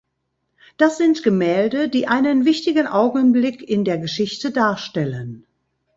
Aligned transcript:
Das 0.77 0.97
sind 0.97 1.21
Gemälde, 1.21 1.87
die 1.87 2.07
einen 2.07 2.43
wichtigen 2.43 2.87
Augenblick 2.87 3.61
in 3.61 3.85
der 3.85 3.99
Geschichte 3.99 4.49
darstellen. 4.49 5.45